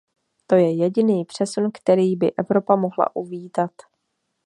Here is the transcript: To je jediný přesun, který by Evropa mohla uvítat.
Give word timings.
To 0.47 0.55
je 0.55 0.75
jediný 0.77 1.25
přesun, 1.25 1.71
který 1.71 2.15
by 2.15 2.31
Evropa 2.33 2.75
mohla 2.75 3.15
uvítat. 3.15 3.71